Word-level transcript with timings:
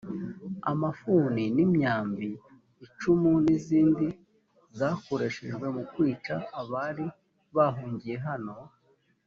amafuni 0.71 1.43
ni 1.55 1.61
imyambi 1.65 2.29
icumu 2.85 3.31
n 3.45 3.47
izindi 3.57 4.07
zakoreshejwe 4.77 5.65
mu 5.75 5.83
kwica 5.91 6.35
abari 6.61 7.05
bahungiye 7.55 8.17
hano 8.27 8.55